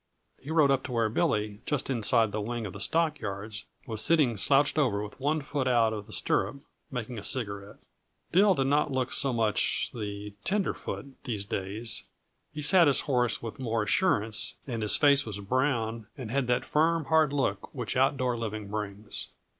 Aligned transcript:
He 0.41 0.49
rode 0.49 0.71
up 0.71 0.81
to 0.85 0.91
where 0.93 1.09
Billy, 1.09 1.61
just 1.67 1.87
inside 1.87 2.31
the 2.31 2.41
wing 2.41 2.65
of 2.65 2.73
the 2.73 2.79
stockyards, 2.79 3.65
was 3.85 4.03
sitting 4.03 4.35
slouched 4.35 4.79
over 4.79 5.03
with 5.03 5.19
one 5.19 5.43
foot 5.43 5.67
out 5.67 5.93
of 5.93 6.07
the 6.07 6.11
stirrup, 6.11 6.55
making 6.89 7.19
a 7.19 7.23
cigarette. 7.23 7.75
Dill 8.31 8.55
did 8.55 8.65
not 8.65 8.91
look 8.91 9.11
so 9.11 9.31
much 9.31 9.91
the 9.93 10.33
tenderfoot, 10.43 11.23
these 11.25 11.45
days. 11.45 12.01
He 12.51 12.63
sat 12.63 12.87
his 12.87 13.01
horse 13.01 13.43
with 13.43 13.59
more 13.59 13.83
assurance, 13.83 14.55
and 14.65 14.81
his 14.81 14.95
face 14.97 15.23
was 15.23 15.39
brown 15.39 16.07
and 16.17 16.31
had 16.31 16.47
that 16.47 16.65
firm, 16.65 17.05
hard 17.05 17.31
look 17.31 17.71
which 17.75 17.95
outdoor 17.95 18.35
living 18.39 18.69
brings. 18.69 19.27